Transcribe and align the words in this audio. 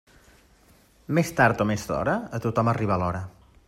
Més 1.19 1.31
tard 1.41 1.63
o 1.67 1.69
més 1.73 1.85
d'hora, 1.91 2.17
a 2.39 2.43
tothom 2.47 2.73
arriba 2.77 3.03
l'hora. 3.05 3.27